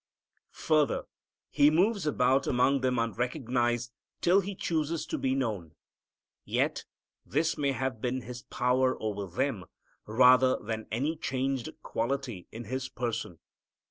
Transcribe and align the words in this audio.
Further, 0.65 1.03
He 1.51 1.69
moves 1.69 2.07
about 2.07 2.47
among 2.47 2.81
them 2.81 2.97
unrecognized 2.97 3.91
till 4.19 4.41
He 4.41 4.55
chooses 4.55 5.05
to 5.05 5.17
be 5.19 5.35
known. 5.35 5.75
Yet 6.43 6.85
this 7.23 7.55
may 7.55 7.73
have 7.73 8.01
been 8.01 8.21
His 8.21 8.41
power 8.41 8.97
over 8.99 9.27
them 9.27 9.65
rather 10.07 10.57
than 10.57 10.87
any 10.91 11.15
changed 11.15 11.69
quality 11.83 12.47
in 12.51 12.63
His 12.63 12.89
person. 12.89 13.37